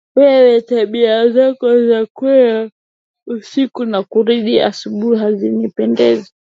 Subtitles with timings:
[0.15, 2.71] Wewe tabia zako za kwenda
[3.27, 6.33] usiku na kurudi asubuhi hazinipendezi.